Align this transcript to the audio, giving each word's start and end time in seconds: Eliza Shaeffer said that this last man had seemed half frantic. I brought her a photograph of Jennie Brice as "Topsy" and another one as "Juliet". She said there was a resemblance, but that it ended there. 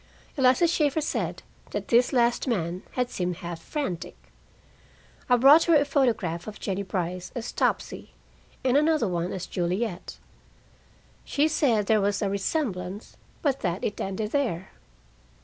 Eliza 0.35 0.65
Shaeffer 0.67 0.99
said 0.99 1.43
that 1.69 1.89
this 1.89 2.11
last 2.11 2.47
man 2.47 2.81
had 2.93 3.11
seemed 3.11 3.35
half 3.35 3.61
frantic. 3.61 4.15
I 5.29 5.35
brought 5.37 5.65
her 5.65 5.75
a 5.75 5.85
photograph 5.85 6.47
of 6.47 6.59
Jennie 6.59 6.81
Brice 6.81 7.31
as 7.35 7.51
"Topsy" 7.51 8.11
and 8.65 8.77
another 8.77 9.07
one 9.07 9.31
as 9.31 9.45
"Juliet". 9.45 10.17
She 11.23 11.47
said 11.47 11.85
there 11.85 12.01
was 12.01 12.23
a 12.23 12.31
resemblance, 12.31 13.15
but 13.43 13.59
that 13.59 13.83
it 13.83 14.01
ended 14.01 14.31
there. 14.31 14.71